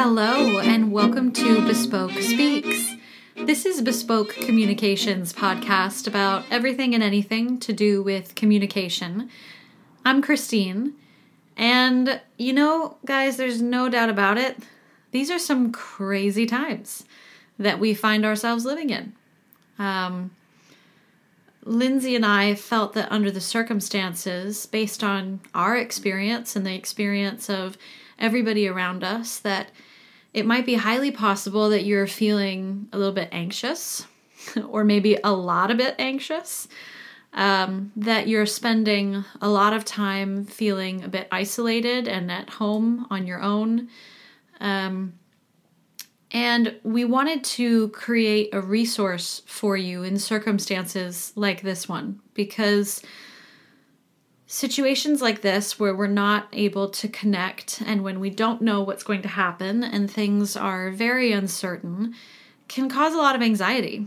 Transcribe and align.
Hello, 0.00 0.60
and 0.60 0.92
welcome 0.92 1.32
to 1.32 1.66
Bespoke 1.66 2.12
Speaks. 2.12 2.94
This 3.34 3.66
is 3.66 3.82
Bespoke 3.82 4.32
Communications 4.32 5.32
podcast 5.32 6.06
about 6.06 6.44
everything 6.52 6.94
and 6.94 7.02
anything 7.02 7.58
to 7.58 7.72
do 7.72 8.00
with 8.00 8.36
communication. 8.36 9.28
I'm 10.04 10.22
Christine, 10.22 10.94
and 11.56 12.20
you 12.36 12.52
know, 12.52 12.96
guys, 13.06 13.38
there's 13.38 13.60
no 13.60 13.88
doubt 13.88 14.08
about 14.08 14.38
it. 14.38 14.58
These 15.10 15.32
are 15.32 15.38
some 15.38 15.72
crazy 15.72 16.46
times 16.46 17.04
that 17.58 17.80
we 17.80 17.92
find 17.92 18.24
ourselves 18.24 18.64
living 18.64 18.90
in. 18.90 19.14
Um, 19.80 20.30
Lindsay 21.64 22.14
and 22.14 22.24
I 22.24 22.54
felt 22.54 22.92
that 22.92 23.10
under 23.10 23.32
the 23.32 23.40
circumstances, 23.40 24.64
based 24.64 25.02
on 25.02 25.40
our 25.56 25.76
experience 25.76 26.54
and 26.54 26.64
the 26.64 26.74
experience 26.76 27.50
of 27.50 27.76
everybody 28.16 28.68
around 28.68 29.02
us, 29.02 29.40
that 29.40 29.72
it 30.34 30.46
might 30.46 30.66
be 30.66 30.74
highly 30.74 31.10
possible 31.10 31.70
that 31.70 31.84
you're 31.84 32.06
feeling 32.06 32.88
a 32.92 32.98
little 32.98 33.12
bit 33.12 33.28
anxious, 33.32 34.06
or 34.68 34.84
maybe 34.84 35.18
a 35.22 35.32
lot 35.32 35.70
a 35.70 35.74
bit 35.74 35.94
anxious. 35.98 36.68
Um, 37.34 37.92
that 37.94 38.26
you're 38.26 38.46
spending 38.46 39.22
a 39.42 39.48
lot 39.50 39.74
of 39.74 39.84
time 39.84 40.46
feeling 40.46 41.04
a 41.04 41.08
bit 41.08 41.28
isolated 41.30 42.08
and 42.08 42.32
at 42.32 42.48
home 42.48 43.06
on 43.10 43.26
your 43.26 43.42
own. 43.42 43.88
Um, 44.60 45.12
and 46.30 46.76
we 46.82 47.04
wanted 47.04 47.44
to 47.44 47.88
create 47.88 48.50
a 48.52 48.60
resource 48.60 49.42
for 49.46 49.76
you 49.76 50.02
in 50.02 50.18
circumstances 50.18 51.32
like 51.36 51.62
this 51.62 51.88
one 51.88 52.20
because 52.34 53.02
situations 54.50 55.20
like 55.20 55.42
this 55.42 55.78
where 55.78 55.94
we're 55.94 56.06
not 56.06 56.48
able 56.54 56.88
to 56.88 57.06
connect 57.06 57.82
and 57.84 58.02
when 58.02 58.18
we 58.18 58.30
don't 58.30 58.62
know 58.62 58.82
what's 58.82 59.02
going 59.02 59.20
to 59.20 59.28
happen 59.28 59.84
and 59.84 60.10
things 60.10 60.56
are 60.56 60.90
very 60.90 61.32
uncertain 61.32 62.14
can 62.66 62.88
cause 62.88 63.12
a 63.12 63.18
lot 63.18 63.36
of 63.36 63.42
anxiety. 63.42 64.06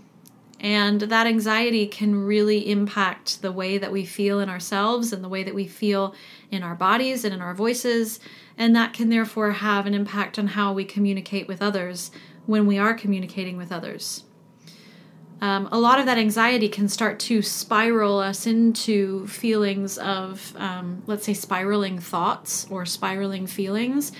And 0.59 1.01
that 1.01 1.27
anxiety 1.27 1.85
can 1.85 2.25
really 2.25 2.71
impact 2.71 3.43
the 3.43 3.51
way 3.51 3.77
that 3.77 3.91
we 3.91 4.03
feel 4.03 4.39
in 4.39 4.49
ourselves 4.49 5.13
and 5.13 5.23
the 5.23 5.29
way 5.29 5.43
that 5.43 5.55
we 5.55 5.67
feel 5.67 6.15
in 6.49 6.63
our 6.63 6.75
bodies 6.75 7.23
and 7.23 7.35
in 7.35 7.41
our 7.41 7.53
voices. 7.53 8.19
And 8.57 8.75
that 8.75 8.93
can 8.93 9.09
therefore 9.09 9.51
have 9.51 9.85
an 9.85 9.93
impact 9.93 10.39
on 10.39 10.47
how 10.47 10.73
we 10.73 10.85
communicate 10.85 11.47
with 11.47 11.61
others 11.61 12.09
when 12.47 12.65
we 12.65 12.79
are 12.79 12.95
communicating 12.95 13.57
with 13.57 13.71
others. 13.71 14.23
Um, 15.41 15.67
a 15.71 15.79
lot 15.79 15.99
of 15.99 16.05
that 16.05 16.19
anxiety 16.19 16.69
can 16.69 16.87
start 16.87 17.19
to 17.21 17.41
spiral 17.41 18.19
us 18.19 18.45
into 18.45 19.25
feelings 19.25 19.97
of, 19.97 20.53
um, 20.57 21.01
let's 21.07 21.25
say, 21.25 21.33
spiraling 21.33 21.97
thoughts 21.97 22.67
or 22.69 22.85
spiraling 22.85 23.47
feelings, 23.47 24.11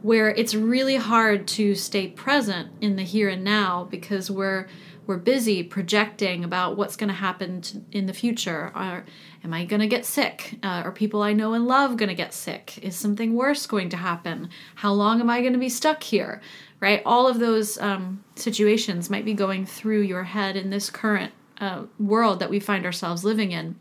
where 0.00 0.30
it's 0.30 0.54
really 0.54 0.96
hard 0.96 1.46
to 1.46 1.74
stay 1.74 2.08
present 2.08 2.70
in 2.80 2.96
the 2.96 3.02
here 3.02 3.28
and 3.28 3.44
now 3.44 3.86
because 3.90 4.30
we're 4.30 4.66
we're 5.10 5.16
busy 5.16 5.64
projecting 5.64 6.44
about 6.44 6.76
what's 6.76 6.94
going 6.94 7.08
to 7.08 7.14
happen 7.14 7.60
in 7.90 8.06
the 8.06 8.12
future. 8.12 8.70
Are, 8.76 9.04
am 9.42 9.52
I 9.52 9.64
going 9.64 9.80
to 9.80 9.88
get 9.88 10.04
sick? 10.04 10.56
Uh, 10.62 10.82
are 10.84 10.92
people 10.92 11.20
I 11.20 11.32
know 11.32 11.52
and 11.52 11.66
love 11.66 11.96
going 11.96 12.10
to 12.10 12.14
get 12.14 12.32
sick? 12.32 12.78
Is 12.80 12.94
something 12.94 13.34
worse 13.34 13.66
going 13.66 13.88
to 13.88 13.96
happen? 13.96 14.50
How 14.76 14.92
long 14.92 15.20
am 15.20 15.28
I 15.28 15.40
going 15.40 15.52
to 15.52 15.58
be 15.58 15.68
stuck 15.68 16.04
here? 16.04 16.40
Right? 16.78 17.02
All 17.04 17.26
of 17.26 17.40
those 17.40 17.76
um, 17.80 18.22
situations 18.36 19.10
might 19.10 19.24
be 19.24 19.34
going 19.34 19.66
through 19.66 20.02
your 20.02 20.22
head 20.22 20.54
in 20.54 20.70
this 20.70 20.90
current 20.90 21.32
uh, 21.60 21.86
world 21.98 22.38
that 22.38 22.48
we 22.48 22.60
find 22.60 22.86
ourselves 22.86 23.24
living 23.24 23.50
in. 23.50 23.80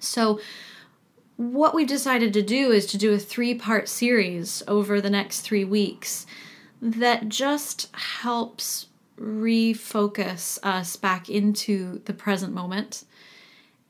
So, 0.00 0.40
what 1.36 1.74
we've 1.74 1.86
decided 1.86 2.32
to 2.32 2.42
do 2.42 2.72
is 2.72 2.86
to 2.86 2.96
do 2.96 3.12
a 3.12 3.18
three 3.18 3.54
part 3.54 3.86
series 3.86 4.62
over 4.66 4.98
the 5.02 5.10
next 5.10 5.42
three 5.42 5.64
weeks 5.66 6.24
that 6.80 7.28
just 7.28 7.94
helps 7.94 8.87
refocus 9.20 10.58
us 10.62 10.96
back 10.96 11.28
into 11.28 12.00
the 12.04 12.12
present 12.12 12.52
moment. 12.52 13.04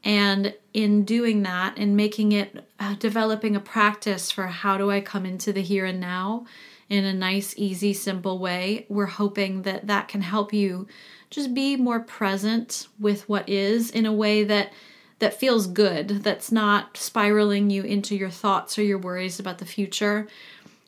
And 0.04 0.54
in 0.72 1.04
doing 1.04 1.42
that 1.42 1.76
and 1.76 1.96
making 1.96 2.32
it, 2.32 2.66
uh, 2.78 2.94
developing 2.94 3.56
a 3.56 3.60
practice 3.60 4.30
for 4.30 4.46
how 4.46 4.78
do 4.78 4.90
I 4.90 5.00
come 5.00 5.26
into 5.26 5.52
the 5.52 5.62
here 5.62 5.84
and 5.84 6.00
now 6.00 6.46
in 6.88 7.04
a 7.04 7.12
nice, 7.12 7.54
easy, 7.56 7.92
simple 7.92 8.38
way, 8.38 8.86
we're 8.88 9.06
hoping 9.06 9.62
that 9.62 9.86
that 9.88 10.08
can 10.08 10.22
help 10.22 10.52
you 10.52 10.86
just 11.30 11.52
be 11.52 11.76
more 11.76 12.00
present 12.00 12.88
with 12.98 13.28
what 13.28 13.48
is 13.48 13.90
in 13.90 14.06
a 14.06 14.12
way 14.12 14.44
that 14.44 14.72
that 15.18 15.34
feels 15.34 15.66
good 15.66 16.08
that's 16.22 16.52
not 16.52 16.96
spiraling 16.96 17.70
you 17.70 17.82
into 17.82 18.14
your 18.14 18.30
thoughts 18.30 18.78
or 18.78 18.82
your 18.82 18.98
worries 18.98 19.40
about 19.40 19.58
the 19.58 19.66
future 19.66 20.28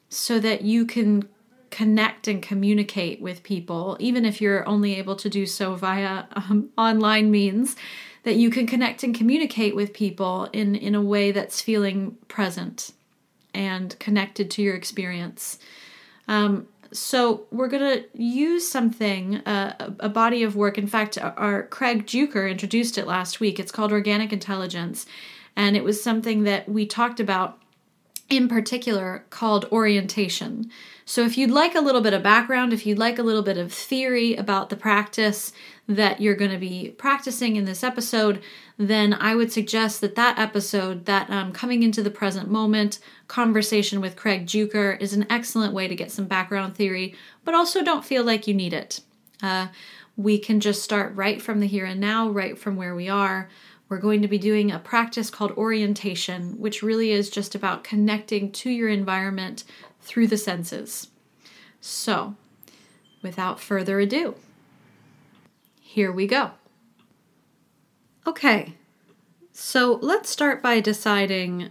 so 0.08 0.38
that 0.38 0.62
you 0.62 0.86
can 0.86 1.28
connect 1.70 2.28
and 2.28 2.42
communicate 2.42 3.20
with 3.20 3.42
people, 3.42 3.96
even 4.00 4.24
if 4.24 4.40
you're 4.40 4.68
only 4.68 4.96
able 4.96 5.16
to 5.16 5.30
do 5.30 5.46
so 5.46 5.74
via 5.74 6.24
um, 6.32 6.68
online 6.76 7.30
means, 7.30 7.76
that 8.24 8.36
you 8.36 8.50
can 8.50 8.66
connect 8.66 9.02
and 9.02 9.14
communicate 9.14 9.74
with 9.74 9.92
people 9.94 10.48
in, 10.52 10.74
in 10.74 10.94
a 10.94 11.00
way 11.00 11.32
that's 11.32 11.60
feeling 11.60 12.16
present 12.28 12.92
and 13.54 13.98
connected 13.98 14.50
to 14.50 14.62
your 14.62 14.74
experience. 14.74 15.58
Um, 16.28 16.68
so 16.92 17.46
we're 17.50 17.68
going 17.68 17.98
to 17.98 18.04
use 18.20 18.66
something, 18.66 19.36
uh, 19.46 19.94
a 20.00 20.08
body 20.08 20.42
of 20.42 20.56
work. 20.56 20.76
In 20.76 20.86
fact, 20.86 21.18
our 21.18 21.62
Craig 21.64 22.06
Juker 22.06 22.50
introduced 22.50 22.98
it 22.98 23.06
last 23.06 23.40
week. 23.40 23.60
It's 23.60 23.72
called 23.72 23.92
Organic 23.92 24.32
Intelligence, 24.32 25.06
and 25.56 25.76
it 25.76 25.84
was 25.84 26.02
something 26.02 26.42
that 26.44 26.68
we 26.68 26.86
talked 26.86 27.20
about 27.20 27.58
in 28.30 28.48
particular 28.48 29.24
called 29.28 29.66
orientation. 29.70 30.70
So, 31.04 31.24
if 31.24 31.36
you'd 31.36 31.50
like 31.50 31.74
a 31.74 31.80
little 31.80 32.00
bit 32.00 32.14
of 32.14 32.22
background, 32.22 32.72
if 32.72 32.86
you'd 32.86 32.98
like 32.98 33.18
a 33.18 33.24
little 33.24 33.42
bit 33.42 33.58
of 33.58 33.72
theory 33.72 34.36
about 34.36 34.70
the 34.70 34.76
practice 34.76 35.52
that 35.88 36.20
you're 36.20 36.36
going 36.36 36.52
to 36.52 36.58
be 36.58 36.94
practicing 36.96 37.56
in 37.56 37.64
this 37.64 37.82
episode, 37.82 38.40
then 38.78 39.12
I 39.12 39.34
would 39.34 39.52
suggest 39.52 40.00
that 40.00 40.14
that 40.14 40.38
episode, 40.38 41.06
that 41.06 41.28
um, 41.28 41.52
coming 41.52 41.82
into 41.82 42.02
the 42.02 42.10
present 42.12 42.48
moment 42.48 43.00
conversation 43.26 44.00
with 44.00 44.14
Craig 44.14 44.46
Juker, 44.46 44.98
is 45.00 45.12
an 45.12 45.26
excellent 45.28 45.74
way 45.74 45.88
to 45.88 45.96
get 45.96 46.12
some 46.12 46.26
background 46.26 46.76
theory, 46.76 47.16
but 47.44 47.54
also 47.54 47.82
don't 47.82 48.04
feel 48.04 48.22
like 48.22 48.46
you 48.46 48.54
need 48.54 48.72
it. 48.72 49.00
Uh, 49.42 49.66
we 50.16 50.38
can 50.38 50.60
just 50.60 50.82
start 50.82 51.14
right 51.16 51.42
from 51.42 51.58
the 51.60 51.66
here 51.66 51.86
and 51.86 51.98
now, 51.98 52.28
right 52.28 52.56
from 52.56 52.76
where 52.76 52.94
we 52.94 53.08
are. 53.08 53.48
We're 53.90 53.98
going 53.98 54.22
to 54.22 54.28
be 54.28 54.38
doing 54.38 54.70
a 54.70 54.78
practice 54.78 55.30
called 55.30 55.50
orientation, 55.56 56.60
which 56.60 56.80
really 56.80 57.10
is 57.10 57.28
just 57.28 57.56
about 57.56 57.82
connecting 57.82 58.52
to 58.52 58.70
your 58.70 58.88
environment 58.88 59.64
through 60.00 60.28
the 60.28 60.36
senses. 60.36 61.08
So, 61.80 62.36
without 63.20 63.58
further 63.58 63.98
ado, 63.98 64.36
here 65.80 66.12
we 66.12 66.28
go. 66.28 66.52
Okay, 68.24 68.74
so 69.52 69.98
let's 70.00 70.30
start 70.30 70.62
by 70.62 70.78
deciding 70.78 71.70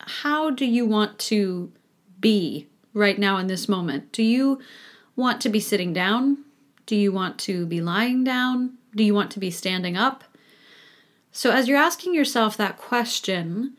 how 0.00 0.48
do 0.48 0.64
you 0.64 0.86
want 0.86 1.18
to 1.18 1.70
be 2.18 2.66
right 2.94 3.18
now 3.18 3.36
in 3.36 3.46
this 3.46 3.68
moment? 3.68 4.10
Do 4.10 4.22
you 4.22 4.58
want 5.16 5.42
to 5.42 5.50
be 5.50 5.60
sitting 5.60 5.92
down? 5.92 6.38
Do 6.86 6.96
you 6.96 7.12
want 7.12 7.38
to 7.40 7.66
be 7.66 7.82
lying 7.82 8.24
down? 8.24 8.78
Do 8.96 9.04
you 9.04 9.12
want 9.12 9.30
to 9.32 9.38
be 9.38 9.50
standing 9.50 9.98
up? 9.98 10.24
So, 11.38 11.52
as 11.52 11.68
you're 11.68 11.78
asking 11.78 12.16
yourself 12.16 12.56
that 12.56 12.78
question, 12.78 13.76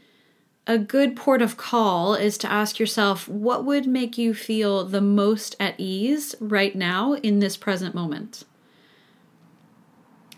a 0.66 0.78
good 0.78 1.18
port 1.18 1.42
of 1.42 1.58
call 1.58 2.16
is 2.16 2.38
to 2.38 2.50
ask 2.50 2.80
yourself 2.80 3.28
what 3.28 3.66
would 3.66 3.86
make 3.86 4.18
you 4.18 4.34
feel 4.34 4.86
the 4.86 5.02
most 5.02 5.58
at 5.59 5.75
ease 5.78 6.36
right 6.40 6.74
now 6.74 7.16
in 7.16 7.40
this 7.40 7.58
present 7.58 7.94
moment? 7.94 8.46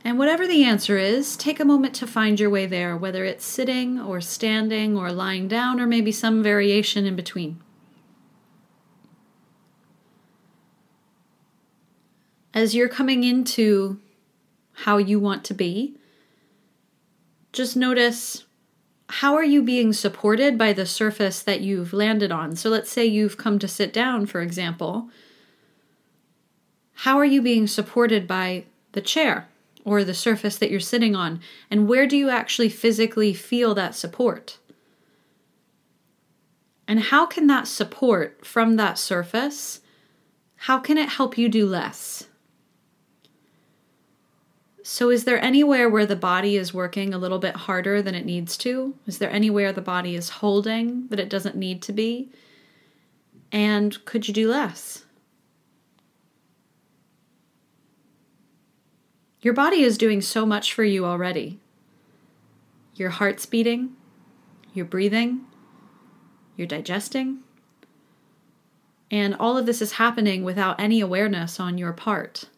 And 0.03 0.17
whatever 0.17 0.47
the 0.47 0.63
answer 0.63 0.97
is, 0.97 1.37
take 1.37 1.59
a 1.59 1.63
moment 1.63 1.93
to 1.97 2.07
find 2.07 2.39
your 2.39 2.49
way 2.49 2.65
there, 2.65 2.97
whether 2.97 3.23
it's 3.23 3.45
sitting 3.45 4.01
or 4.01 4.19
standing 4.19 4.97
or 4.97 5.11
lying 5.11 5.47
down 5.47 5.79
or 5.79 5.85
maybe 5.85 6.11
some 6.11 6.41
variation 6.41 7.05
in 7.05 7.15
between. 7.15 7.61
As 12.51 12.73
you're 12.73 12.90
coming 12.90 13.23
into 13.23 13.99
how 14.72 14.97
you 14.97 15.19
want 15.19 15.43
to 15.43 15.53
be, 15.53 15.99
just 17.51 17.75
notice 17.75 18.45
how 19.09 19.35
are 19.35 19.43
you 19.43 19.61
being 19.61 19.91
supported 19.91 20.57
by 20.57 20.71
the 20.71 20.85
surface 20.85 21.41
that 21.41 21.61
you've 21.61 21.91
landed 21.91 22.31
on? 22.31 22.55
So 22.55 22.69
let's 22.69 22.89
say 22.89 23.05
you've 23.05 23.37
come 23.37 23.59
to 23.59 23.67
sit 23.67 23.91
down, 23.91 24.25
for 24.25 24.41
example. 24.41 25.09
How 26.93 27.17
are 27.17 27.25
you 27.25 27.41
being 27.41 27.67
supported 27.67 28.25
by 28.25 28.65
the 28.93 29.01
chair 29.01 29.49
or 29.83 30.03
the 30.03 30.13
surface 30.13 30.57
that 30.57 30.71
you're 30.71 30.79
sitting 30.79 31.13
on? 31.15 31.41
And 31.69 31.89
where 31.89 32.07
do 32.07 32.15
you 32.15 32.29
actually 32.29 32.69
physically 32.69 33.33
feel 33.33 33.75
that 33.75 33.95
support? 33.95 34.59
And 36.87 36.99
how 36.99 37.25
can 37.25 37.47
that 37.47 37.67
support 37.67 38.45
from 38.45 38.75
that 38.75 38.97
surface, 38.97 39.81
how 40.55 40.79
can 40.79 40.97
it 40.97 41.09
help 41.09 41.37
you 41.37 41.49
do 41.49 41.65
less? 41.65 42.27
So, 44.93 45.09
is 45.09 45.23
there 45.23 45.41
anywhere 45.41 45.88
where 45.88 46.05
the 46.05 46.17
body 46.17 46.58
is 46.58 46.73
working 46.73 47.14
a 47.14 47.17
little 47.17 47.40
bit 47.40 47.55
harder 47.55 48.02
than 48.02 48.14
it 48.14 48.26
needs 48.26 48.58
to? 48.58 48.93
Is 49.08 49.20
there 49.20 49.32
anywhere 49.32 49.72
the 49.72 49.79
body 49.79 50.17
is 50.17 50.28
holding 50.43 51.08
that 51.08 51.17
it 51.17 51.29
doesn't 51.29 51.55
need 51.55 51.82
to 51.84 51.93
be? 51.93 52.29
And 53.53 54.03
could 54.03 54.28
you 54.28 54.34
do 54.34 54.49
less? 54.49 55.05
Your 59.40 59.53
body 59.53 59.82
is 59.82 59.97
doing 59.97 60.20
so 60.20 60.46
much 60.46 60.73
for 60.73 60.84
you 60.84 61.05
already. 61.05 61.61
Your 62.94 63.11
heart's 63.11 63.46
beating, 63.46 63.96
you're 64.73 64.84
breathing, 64.84 65.46
you're 66.58 66.67
digesting. 66.67 67.40
And 69.09 69.35
all 69.35 69.58
of 69.58 69.66
this 69.66 69.82
is 69.82 69.94
happening 69.94 70.44
without 70.44 70.82
any 70.82 70.99
awareness 70.99 71.61
on 71.61 71.78
your 71.78 71.94
part. 71.94 72.49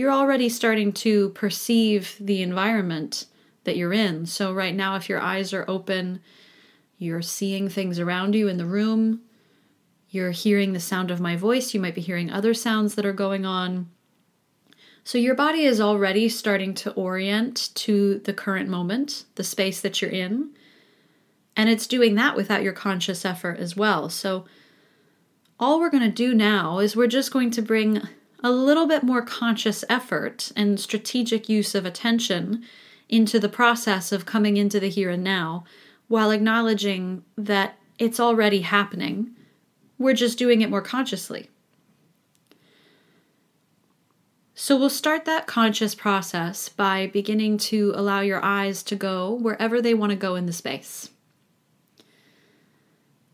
You're 0.00 0.10
already 0.10 0.48
starting 0.48 0.94
to 0.94 1.28
perceive 1.28 2.16
the 2.18 2.40
environment 2.40 3.26
that 3.64 3.76
you're 3.76 3.92
in. 3.92 4.24
So, 4.24 4.50
right 4.50 4.74
now, 4.74 4.96
if 4.96 5.10
your 5.10 5.20
eyes 5.20 5.52
are 5.52 5.66
open, 5.68 6.22
you're 6.96 7.20
seeing 7.20 7.68
things 7.68 7.98
around 7.98 8.34
you 8.34 8.48
in 8.48 8.56
the 8.56 8.64
room, 8.64 9.20
you're 10.08 10.30
hearing 10.30 10.72
the 10.72 10.80
sound 10.80 11.10
of 11.10 11.20
my 11.20 11.36
voice, 11.36 11.74
you 11.74 11.80
might 11.80 11.94
be 11.94 12.00
hearing 12.00 12.30
other 12.30 12.54
sounds 12.54 12.94
that 12.94 13.04
are 13.04 13.12
going 13.12 13.44
on. 13.44 13.90
So, 15.04 15.18
your 15.18 15.34
body 15.34 15.64
is 15.64 15.82
already 15.82 16.30
starting 16.30 16.72
to 16.76 16.92
orient 16.92 17.68
to 17.74 18.20
the 18.20 18.32
current 18.32 18.70
moment, 18.70 19.26
the 19.34 19.44
space 19.44 19.82
that 19.82 20.00
you're 20.00 20.10
in. 20.10 20.48
And 21.54 21.68
it's 21.68 21.86
doing 21.86 22.14
that 22.14 22.36
without 22.36 22.62
your 22.62 22.72
conscious 22.72 23.26
effort 23.26 23.58
as 23.58 23.76
well. 23.76 24.08
So, 24.08 24.46
all 25.58 25.78
we're 25.78 25.90
going 25.90 26.02
to 26.04 26.08
do 26.08 26.34
now 26.34 26.78
is 26.78 26.96
we're 26.96 27.06
just 27.06 27.34
going 27.34 27.50
to 27.50 27.60
bring 27.60 28.00
a 28.42 28.50
little 28.50 28.86
bit 28.86 29.02
more 29.02 29.22
conscious 29.22 29.84
effort 29.88 30.50
and 30.56 30.80
strategic 30.80 31.48
use 31.48 31.74
of 31.74 31.84
attention 31.84 32.64
into 33.08 33.38
the 33.38 33.48
process 33.48 34.12
of 34.12 34.26
coming 34.26 34.56
into 34.56 34.80
the 34.80 34.88
here 34.88 35.10
and 35.10 35.24
now 35.24 35.64
while 36.08 36.30
acknowledging 36.30 37.24
that 37.36 37.78
it's 37.98 38.18
already 38.18 38.62
happening. 38.62 39.30
We're 39.98 40.14
just 40.14 40.38
doing 40.38 40.62
it 40.62 40.70
more 40.70 40.80
consciously. 40.80 41.50
So 44.54 44.76
we'll 44.76 44.90
start 44.90 45.24
that 45.24 45.46
conscious 45.46 45.94
process 45.94 46.68
by 46.68 47.06
beginning 47.06 47.58
to 47.58 47.92
allow 47.96 48.20
your 48.20 48.44
eyes 48.44 48.82
to 48.84 48.96
go 48.96 49.32
wherever 49.32 49.80
they 49.80 49.94
want 49.94 50.10
to 50.10 50.16
go 50.16 50.34
in 50.34 50.46
the 50.46 50.52
space. 50.52 51.10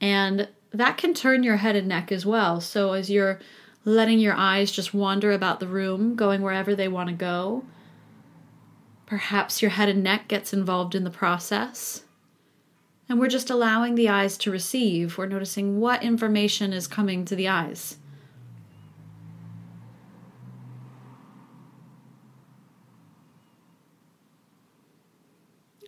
And 0.01 0.49
that 0.73 0.99
can 0.99 1.15
turn 1.15 1.43
your 1.43 1.57
head 1.57 1.77
and 1.77 1.89
neck 1.89 2.13
as 2.13 2.25
well. 2.25 2.61
So 2.61 2.93
as 2.93 3.11
you're 3.11 3.41
letting 3.87 4.19
your 4.19 4.35
eyes 4.35 4.73
just 4.73 4.93
wander 4.93 5.31
about 5.31 5.61
the 5.61 5.67
room, 5.67 6.17
going 6.17 6.43
wherever 6.43 6.75
they 6.75 6.89
want 6.89 7.09
to 7.09 7.15
go, 7.15 7.65
perhaps 9.07 9.63
your 9.63 9.71
head 9.71 9.89
and 9.89 10.03
neck 10.03 10.27
gets 10.27 10.53
involved 10.53 10.97
in 10.97 11.05
the 11.05 11.11
process. 11.11 12.03
And 13.09 13.21
we're 13.21 13.29
just 13.29 13.49
allowing 13.49 13.95
the 13.95 14.09
eyes 14.09 14.37
to 14.39 14.51
receive. 14.51 15.17
We're 15.17 15.27
noticing 15.27 15.79
what 15.79 16.03
information 16.03 16.73
is 16.73 16.89
coming 16.89 17.25
to 17.27 17.37
the 17.37 17.47
eyes. 17.47 17.99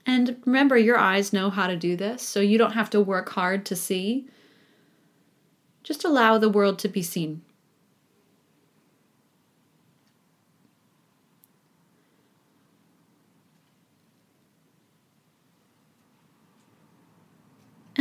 And 0.07 0.41
remember, 0.47 0.79
your 0.79 0.97
eyes 0.97 1.33
know 1.33 1.51
how 1.51 1.67
to 1.67 1.77
do 1.77 1.97
this, 1.97 2.23
so 2.23 2.39
you 2.39 2.59
don't 2.59 2.73
have 2.73 2.91
to 2.91 3.01
work 3.01 3.31
hard 3.31 3.67
to 3.67 3.75
see. 3.75 4.29
Just 5.83 6.05
allow 6.05 6.39
the 6.39 6.49
world 6.49 6.79
to 6.79 6.89
be 6.89 7.03
seen. 7.03 7.43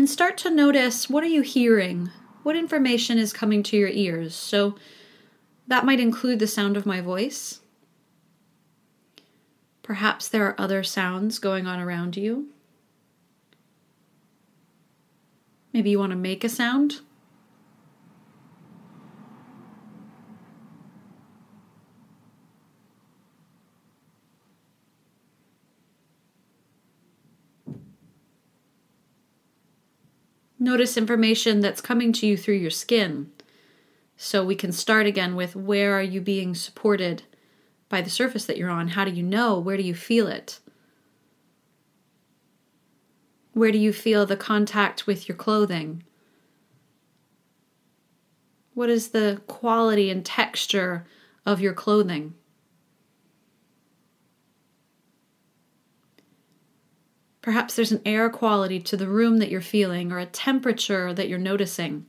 And 0.07 0.11
start 0.13 0.37
to 0.37 0.49
notice 0.49 1.09
what 1.09 1.21
are 1.25 1.27
you 1.27 1.41
hearing? 1.41 2.11
What 2.43 2.55
information 2.55 3.17
is 3.17 3.33
coming 3.33 3.61
to 3.63 3.75
your 3.75 3.89
ears? 3.89 4.33
So 4.33 4.77
that 5.67 5.83
might 5.83 5.99
include 5.99 6.39
the 6.39 6.47
sound 6.47 6.77
of 6.77 6.85
my 6.85 7.01
voice. 7.01 7.59
Perhaps 9.83 10.29
there 10.29 10.45
are 10.45 10.55
other 10.57 10.81
sounds 10.81 11.39
going 11.39 11.67
on 11.67 11.81
around 11.81 12.15
you. 12.15 12.47
Maybe 15.73 15.89
you 15.89 15.99
want 15.99 16.11
to 16.11 16.15
make 16.15 16.45
a 16.45 16.47
sound. 16.47 17.01
Notice 30.59 30.97
information 30.97 31.59
that's 31.61 31.81
coming 31.81 32.11
to 32.13 32.27
you 32.27 32.37
through 32.37 32.55
your 32.55 32.71
skin. 32.71 33.31
So 34.15 34.43
we 34.43 34.55
can 34.55 34.71
start 34.71 35.05
again 35.05 35.35
with 35.35 35.55
where 35.55 35.93
are 35.93 36.01
you 36.03 36.21
being 36.21 36.55
supported? 36.55 37.23
by 37.89 38.01
the 38.01 38.09
surface 38.09 38.45
that 38.45 38.57
you're 38.57 38.69
on. 38.69 38.89
How 38.89 39.05
do 39.05 39.11
you 39.11 39.23
know? 39.23 39.59
Where 39.59 39.77
do 39.77 39.83
you 39.83 39.95
feel 39.95 40.27
it? 40.27 40.59
Where 43.53 43.71
do 43.71 43.77
you 43.77 43.93
feel 43.93 44.25
the 44.25 44.37
contact 44.37 45.07
with 45.07 45.27
your 45.27 45.35
clothing? 45.35 46.03
What 48.73 48.89
is 48.89 49.09
the 49.09 49.41
quality 49.47 50.11
and 50.11 50.23
texture 50.23 51.07
of 51.45 51.61
your 51.61 51.73
clothing? 51.73 52.35
Perhaps 57.47 57.77
there's 57.77 57.93
an 57.93 58.01
air 58.05 58.29
quality 58.29 58.77
to 58.77 58.97
the 58.97 59.07
room 59.07 59.37
that 59.37 59.49
you're 59.49 59.61
feeling 59.61 60.11
or 60.11 60.19
a 60.19 60.25
temperature 60.25 61.13
that 61.13 61.29
you're 61.29 61.39
noticing. 61.39 62.05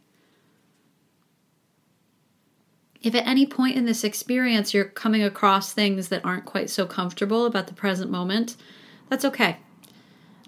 If 3.03 3.15
at 3.15 3.25
any 3.25 3.47
point 3.47 3.77
in 3.77 3.85
this 3.85 4.03
experience 4.03 4.75
you're 4.75 4.85
coming 4.85 5.23
across 5.23 5.73
things 5.73 6.09
that 6.09 6.25
aren't 6.25 6.45
quite 6.45 6.71
so 6.71 6.87
comfortable 6.87 7.47
about 7.47 7.69
the 7.69 7.73
present 7.73 8.11
moment, 8.11 8.57
that's 9.09 9.25
okay. 9.25 9.59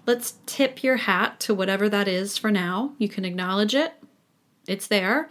Let's 0.05 0.33
tip 0.45 0.83
your 0.83 0.97
hat 0.97 1.39
to 1.39 1.53
whatever 1.53 1.87
that 1.87 2.09
is 2.09 2.37
for 2.37 2.51
now. 2.51 2.91
You 2.97 3.07
can 3.07 3.23
acknowledge 3.23 3.73
it, 3.73 3.93
it's 4.67 4.87
there, 4.87 5.29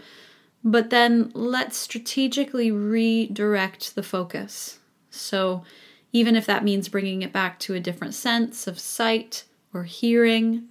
but 0.64 0.88
then 0.88 1.32
let's 1.34 1.76
strategically 1.76 2.70
redirect 2.70 3.94
the 3.94 4.02
focus. 4.02 4.78
So, 5.10 5.64
even 6.14 6.34
if 6.34 6.46
that 6.46 6.64
means 6.64 6.88
bringing 6.88 7.20
it 7.20 7.30
back 7.34 7.58
to 7.58 7.74
a 7.74 7.78
different 7.78 8.14
sense 8.14 8.66
of 8.66 8.78
sight 8.78 9.44
or 9.72 9.84
hearing, 9.84 10.69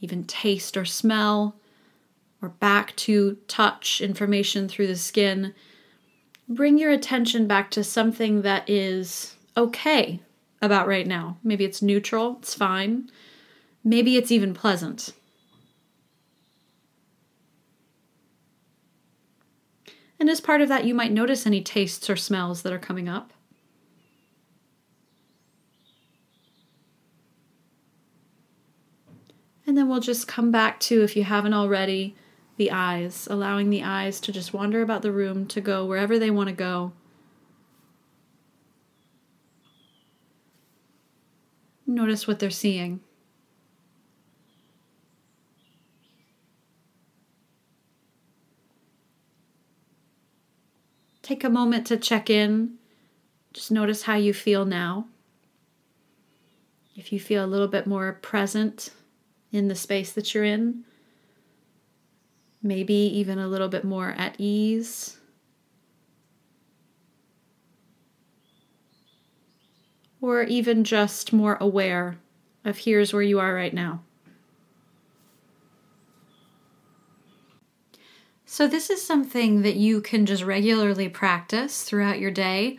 even 0.00 0.24
taste 0.24 0.76
or 0.76 0.84
smell, 0.84 1.56
or 2.40 2.48
back 2.48 2.94
to 2.96 3.38
touch 3.48 4.00
information 4.00 4.68
through 4.68 4.86
the 4.86 4.96
skin, 4.96 5.54
bring 6.48 6.78
your 6.78 6.90
attention 6.90 7.46
back 7.46 7.70
to 7.70 7.84
something 7.84 8.42
that 8.42 8.68
is 8.68 9.36
okay 9.56 10.20
about 10.60 10.88
right 10.88 11.06
now. 11.06 11.38
Maybe 11.42 11.64
it's 11.64 11.82
neutral, 11.82 12.38
it's 12.40 12.54
fine. 12.54 13.10
Maybe 13.84 14.16
it's 14.16 14.30
even 14.32 14.54
pleasant. 14.54 15.12
And 20.20 20.30
as 20.30 20.40
part 20.40 20.60
of 20.60 20.68
that, 20.68 20.84
you 20.84 20.94
might 20.94 21.10
notice 21.10 21.46
any 21.46 21.62
tastes 21.62 22.08
or 22.08 22.14
smells 22.14 22.62
that 22.62 22.72
are 22.72 22.78
coming 22.78 23.08
up. 23.08 23.32
And 29.72 29.78
then 29.78 29.88
we'll 29.88 30.00
just 30.00 30.28
come 30.28 30.50
back 30.50 30.80
to, 30.80 31.02
if 31.02 31.16
you 31.16 31.24
haven't 31.24 31.54
already, 31.54 32.14
the 32.58 32.70
eyes, 32.70 33.26
allowing 33.30 33.70
the 33.70 33.82
eyes 33.82 34.20
to 34.20 34.30
just 34.30 34.52
wander 34.52 34.82
about 34.82 35.00
the 35.00 35.10
room, 35.10 35.46
to 35.46 35.62
go 35.62 35.86
wherever 35.86 36.18
they 36.18 36.30
want 36.30 36.50
to 36.50 36.54
go. 36.54 36.92
Notice 41.86 42.28
what 42.28 42.38
they're 42.38 42.50
seeing. 42.50 43.00
Take 51.22 51.44
a 51.44 51.48
moment 51.48 51.86
to 51.86 51.96
check 51.96 52.28
in. 52.28 52.74
Just 53.54 53.70
notice 53.70 54.02
how 54.02 54.16
you 54.16 54.34
feel 54.34 54.66
now. 54.66 55.06
If 56.94 57.10
you 57.10 57.18
feel 57.18 57.42
a 57.42 57.46
little 57.46 57.68
bit 57.68 57.86
more 57.86 58.12
present 58.20 58.90
in 59.52 59.68
the 59.68 59.74
space 59.74 60.12
that 60.12 60.34
you're 60.34 60.44
in, 60.44 60.84
maybe 62.62 62.94
even 62.94 63.38
a 63.38 63.46
little 63.46 63.68
bit 63.68 63.84
more 63.84 64.14
at 64.16 64.34
ease. 64.38 65.18
Or 70.20 70.42
even 70.42 70.84
just 70.84 71.32
more 71.32 71.56
aware 71.60 72.16
of 72.64 72.78
here's 72.78 73.12
where 73.12 73.22
you 73.22 73.40
are 73.40 73.54
right 73.54 73.74
now. 73.74 74.02
So, 78.44 78.68
this 78.68 78.90
is 78.90 79.04
something 79.04 79.62
that 79.62 79.76
you 79.76 80.02
can 80.02 80.26
just 80.26 80.42
regularly 80.42 81.08
practice 81.08 81.84
throughout 81.84 82.20
your 82.20 82.30
day. 82.30 82.78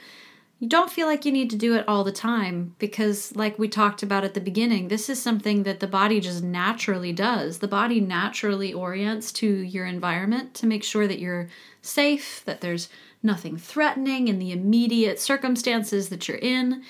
You 0.63 0.69
don't 0.69 0.89
feel 0.89 1.07
like 1.07 1.25
you 1.25 1.31
need 1.33 1.49
to 1.49 1.57
do 1.57 1.75
it 1.75 1.83
all 1.89 2.05
the 2.05 2.13
time 2.13 2.73
because, 2.79 3.35
like 3.35 3.59
we 3.59 3.67
talked 3.67 4.01
about 4.01 4.23
at 4.23 4.33
the 4.33 4.39
beginning, 4.39 4.87
this 4.87 5.09
is 5.09 5.21
something 5.21 5.63
that 5.63 5.81
the 5.81 5.87
body 5.87 6.21
just 6.21 6.41
naturally 6.41 7.11
does. 7.11 7.59
The 7.59 7.67
body 7.67 7.99
naturally 7.99 8.71
orients 8.71 9.33
to 9.33 9.45
your 9.45 9.85
environment 9.85 10.53
to 10.53 10.65
make 10.65 10.85
sure 10.85 11.05
that 11.05 11.19
you're 11.19 11.49
safe, 11.81 12.43
that 12.45 12.61
there's 12.61 12.87
nothing 13.21 13.57
threatening 13.57 14.29
in 14.29 14.39
the 14.39 14.53
immediate 14.53 15.19
circumstances 15.19 16.07
that 16.07 16.29
you're 16.29 16.37
in. 16.37 16.83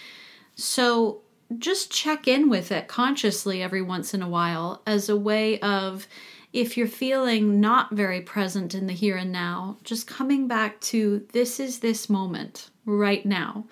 So 0.53 1.22
just 1.58 1.89
check 1.92 2.27
in 2.27 2.51
with 2.51 2.72
it 2.72 2.88
consciously 2.88 3.63
every 3.63 3.82
once 3.82 4.13
in 4.13 4.22
a 4.22 4.30
while 4.30 4.84
as 4.86 5.10
a 5.10 5.18
way 5.18 5.60
of 5.62 6.08
if 6.53 6.77
you're 6.77 6.88
feeling 6.88 7.60
not 7.60 7.91
very 7.91 8.22
present 8.22 8.75
in 8.75 8.86
the 8.86 8.93
here 8.93 9.17
and 9.17 9.31
now, 9.31 9.77
just 9.83 10.05
coming 10.05 10.48
back 10.48 10.79
to 10.81 11.25
this 11.33 11.60
is 11.60 11.79
this 11.79 12.07
moment 12.10 12.69
right 12.86 13.25
now. 13.25 13.65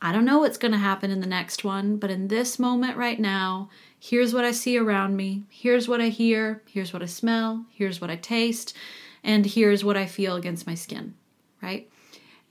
I 0.00 0.10
don't 0.10 0.24
know 0.24 0.38
what's 0.38 0.58
going 0.58 0.72
to 0.72 0.78
happen 0.78 1.10
in 1.10 1.20
the 1.20 1.26
next 1.26 1.64
one, 1.64 1.98
but 1.98 2.10
in 2.10 2.28
this 2.28 2.58
moment 2.58 2.96
right 2.96 3.20
now, 3.20 3.68
here's 4.00 4.32
what 4.32 4.44
I 4.44 4.52
see 4.52 4.78
around 4.78 5.16
me. 5.16 5.44
Here's 5.50 5.86
what 5.86 6.00
I 6.00 6.08
hear. 6.08 6.62
Here's 6.66 6.94
what 6.94 7.02
I 7.02 7.06
smell. 7.06 7.66
Here's 7.70 8.00
what 8.00 8.10
I 8.10 8.16
taste. 8.16 8.74
And 9.22 9.44
here's 9.44 9.84
what 9.84 9.96
I 9.96 10.06
feel 10.06 10.36
against 10.36 10.66
my 10.66 10.74
skin, 10.74 11.14
right? 11.62 11.90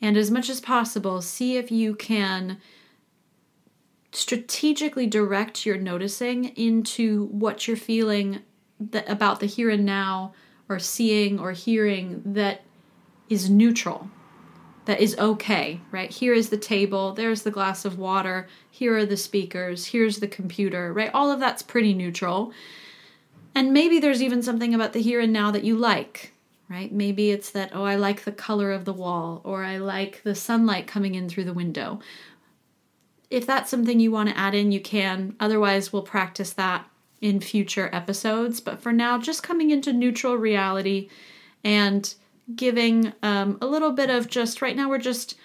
And 0.01 0.17
as 0.17 0.29
much 0.29 0.49
as 0.49 0.61
possible, 0.61 1.21
see 1.21 1.57
if 1.57 1.71
you 1.71 1.95
can 1.95 2.57
strategically 4.11 5.07
direct 5.07 5.65
your 5.65 5.77
noticing 5.77 6.45
into 6.55 7.25
what 7.27 7.67
you're 7.67 7.77
feeling 7.77 8.41
about 9.07 9.39
the 9.39 9.45
here 9.45 9.69
and 9.69 9.85
now 9.85 10.33
or 10.69 10.79
seeing 10.79 11.39
or 11.39 11.51
hearing 11.51 12.21
that 12.25 12.61
is 13.29 13.49
neutral 13.49 14.09
that 14.85 14.99
is 14.99 15.17
okay 15.17 15.79
right? 15.91 16.11
Here 16.11 16.33
is 16.33 16.49
the 16.49 16.57
table 16.57 17.13
there's 17.13 17.43
the 17.43 17.51
glass 17.51 17.85
of 17.85 17.97
water 17.97 18.47
here 18.69 18.97
are 18.97 19.05
the 19.05 19.17
speakers 19.17 19.87
here's 19.87 20.19
the 20.19 20.27
computer 20.27 20.91
right? 20.93 21.11
All 21.13 21.31
of 21.31 21.39
that's 21.39 21.63
pretty 21.63 21.93
neutral. 21.93 22.51
And 23.55 23.71
maybe 23.71 23.99
there's 23.99 24.23
even 24.23 24.41
something 24.41 24.73
about 24.73 24.93
the 24.93 25.01
here 25.01 25.19
and 25.19 25.31
now 25.31 25.51
that 25.51 25.63
you 25.63 25.77
like 25.77 26.33
right? 26.69 26.91
Maybe 26.91 27.31
it's 27.31 27.51
that 27.51 27.71
oh 27.73 27.83
i 27.83 27.95
like 27.95 28.23
the 28.23 28.31
color 28.31 28.71
of 28.71 28.85
the 28.85 28.93
wall 28.93 29.41
or 29.43 29.63
i 29.63 29.77
like 29.77 30.21
the 30.23 30.35
sunlight 30.35 30.87
coming 30.87 31.15
in 31.15 31.29
through 31.29 31.45
the 31.45 31.53
window. 31.53 31.99
If 33.29 33.47
that's 33.47 33.71
something 33.71 33.99
you 33.99 34.11
want 34.11 34.29
to 34.29 34.37
add 34.37 34.53
in 34.53 34.71
you 34.71 34.81
can. 34.81 35.35
Otherwise 35.39 35.93
we'll 35.93 36.03
practice 36.03 36.53
that 36.53 36.87
in 37.23 37.39
future 37.39 37.89
episodes. 37.93 38.59
But 38.59 38.81
for 38.81 38.91
now, 38.91 39.17
just 39.17 39.41
coming 39.41 39.71
into 39.71 39.93
neutral 39.93 40.35
reality 40.35 41.09
and 41.63 42.13
giving 42.53 43.13
um, 43.23 43.57
a 43.61 43.65
little 43.65 43.93
bit 43.93 44.09
of 44.09 44.27
just 44.27 44.61
right 44.61 44.75
now, 44.75 44.89
we're 44.89 44.97
just 44.97 45.35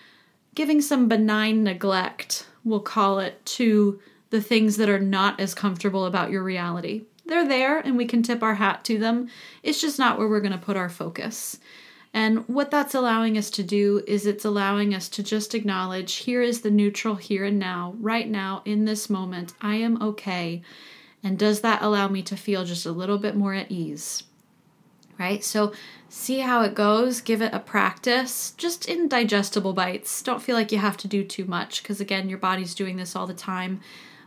giving 0.57 0.81
some 0.81 1.07
benign 1.07 1.63
neglect, 1.63 2.47
we'll 2.65 2.81
call 2.81 3.21
it, 3.21 3.47
to 3.47 4.01
the 4.31 4.43
things 4.43 4.77
that 4.77 4.89
are 4.89 4.99
not 4.99 5.39
as 5.39 5.55
comfortable 5.55 6.05
about 6.05 6.33
your 6.33 6.43
reality. 6.43 7.05
They're 7.27 7.47
there 7.47 7.79
and 7.79 7.97
we 7.97 8.07
can 8.07 8.25
tip 8.25 8.43
our 8.43 8.57
hat 8.57 8.85
to 8.87 8.99
them. 8.99 9.29
It's 9.63 9.81
just 9.81 10.01
not 10.01 10.19
where 10.19 10.29
we're 10.29 10.41
going 10.41 10.53
to 10.53 10.59
put 10.59 10.77
our 10.77 10.89
focus. 10.89 11.61
And 12.13 12.49
what 12.49 12.73
that's 12.73 12.95
allowing 12.95 13.39
us 13.39 13.51
to 13.51 13.63
do 13.63 14.03
is 14.07 14.27
it's 14.27 14.45
allowing 14.45 14.95
us 14.95 15.09
to 15.11 15.23
just 15.23 15.55
acknowledge 15.55 16.17
here 16.17 16.43
is 16.43 16.63
the 16.63 16.71
neutral 16.71 17.15
here 17.15 17.45
and 17.45 17.59
now, 17.59 17.95
right 18.01 18.29
now, 18.29 18.63
in 18.65 18.85
this 18.85 19.09
moment. 19.09 19.53
I 19.61 19.77
am 19.77 20.03
okay. 20.03 20.63
And 21.23 21.39
does 21.39 21.61
that 21.61 21.83
allow 21.83 22.09
me 22.09 22.23
to 22.23 22.37
feel 22.37 22.65
just 22.65 22.87
a 22.87 22.93
little 22.93 23.19
bit 23.19 23.35
more 23.37 23.55
at 23.55 23.71
ease? 23.71 24.23
Right? 25.19 25.43
So 25.43 25.73
see 26.09 26.41
how 26.41 26.63
it 26.63 26.75
goes, 26.75 27.21
give 27.21 27.43
it 27.43 27.53
a 27.53 27.59
practice, 27.59 28.53
just 28.53 28.87
in 28.87 29.09
digestible 29.09 29.73
bites. 29.73 30.23
Don't 30.23 30.43
feel 30.43 30.55
like 30.55 30.71
you 30.71 30.79
have 30.79 30.97
to 30.99 31.09
do 31.09 31.25
too 31.25 31.45
much 31.45 31.83
because, 31.83 32.01
again, 32.01 32.29
your 32.29 32.39
body's 32.39 32.75
doing 32.75 32.97
this 32.97 33.17
all 33.17 33.27
the 33.27 33.35
time. 33.35 33.81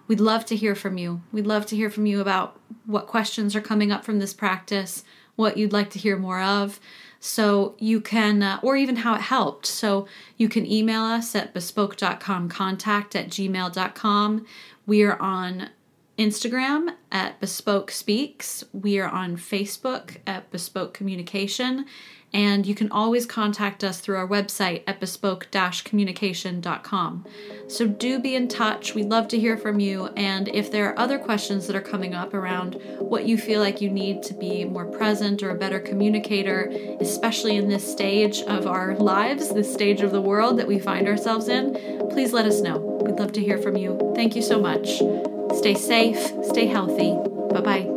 We'd 0.08 0.20
love 0.20 0.46
to 0.48 0.56
hear 0.58 0.76
from 0.76 0.98
you. 0.98 1.22
We'd 1.32 1.48
love 1.48 1.66
to 1.68 1.76
hear 1.78 1.90
from 1.90 2.06
you 2.06 2.20
about 2.20 2.60
what 2.86 3.08
questions 3.08 3.56
are 3.56 3.62
coming 3.62 3.92
up 3.92 4.04
from 4.04 4.20
this 4.20 4.34
practice, 4.34 5.06
what 5.38 5.56
you'd 5.56 5.72
like 5.72 5.90
to 5.92 6.00
hear 6.00 6.18
more 6.18 6.42
of. 6.42 6.82
So 7.22 7.76
you 7.78 8.02
can, 8.02 8.44
uh, 8.44 8.60
or 8.62 8.76
even 8.76 8.98
how 8.98 9.14
it 9.16 9.22
helped. 9.22 9.66
So 9.68 10.08
you 10.38 10.50
can 10.50 10.70
email 10.70 11.04
us 11.04 11.36
at 11.36 11.54
bespoke.com 11.54 12.50
contact 12.50 13.16
at 13.16 13.30
gmail.com. 13.30 14.46
We 14.86 15.04
are 15.04 15.22
on 15.22 15.70
Instagram 16.22 16.94
at 17.12 17.40
Bespoke 17.40 17.90
Speaks. 17.90 18.63
We 18.72 19.00
are 19.00 19.10
on 19.10 19.38
Facebook 19.38 20.18
at 20.28 20.51
Bespoke 20.51 20.94
Communication. 20.94 21.86
And 22.34 22.66
you 22.66 22.75
can 22.75 22.92
always 22.92 23.25
contact 23.25 23.84
us 23.84 24.00
through 24.00 24.16
our 24.16 24.28
website 24.28 24.84
at 24.88 25.00
bespoke 25.01 25.48
communication.com. 25.51 27.25
So 27.68 27.88
do 27.88 28.20
be 28.20 28.36
in 28.36 28.48
touch. 28.48 28.96
We'd 28.96 29.10
love 29.10 29.28
to 29.30 29.40
hear 29.40 29.58
from 29.58 29.82
you. 29.82 30.08
And 30.16 30.48
if 30.48 30.72
there 30.72 30.90
are 30.90 30.98
other 30.98 31.20
questions 31.20 31.68
that 31.68 31.75
are 31.75 31.82
coming 31.82 32.13
up 32.13 32.34
around 32.34 32.75
what 33.00 33.25
you 33.25 33.38
feel 33.38 33.60
like 33.60 33.82
you 33.82 33.90
need 33.90 34.24
to 34.24 34.34
be 34.34 34.63
more 34.63 34.86
present 34.86 35.44
or 35.44 35.50
a 35.50 35.56
better 35.56 35.80
communicator, 35.80 36.72
especially 37.01 37.58
in 37.58 37.68
this 37.68 37.90
stage 37.90 38.42
of 38.44 38.66
our 38.66 38.96
lives, 38.96 39.54
this 39.54 39.72
stage 39.72 40.01
of 40.01 40.12
the 40.12 40.22
world 40.22 40.58
that 40.58 40.68
we 40.68 40.80
find 40.80 41.08
ourselves 41.08 41.50
in, 41.50 41.74
please 42.12 42.32
let 42.32 42.46
us 42.46 42.62
know. 42.62 42.78
We'd 42.78 43.20
love 43.20 43.34
to 43.34 43.44
hear 43.44 43.58
from 43.58 43.75
you. 43.75 44.13
Thank 44.16 44.38
you 44.38 44.42
so 44.42 44.62
much. 44.62 45.01
Stay 45.62 45.75
safe, 45.75 46.18
stay 46.50 46.65
healthy. 46.65 47.13
Bye 47.53 47.62
bye. 47.62 47.91